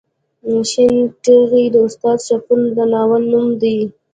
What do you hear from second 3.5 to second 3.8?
دی.